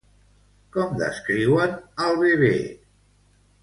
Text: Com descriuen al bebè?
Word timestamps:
Com 0.77 0.95
descriuen 1.03 1.79
al 2.09 2.21
bebè? 2.25 2.53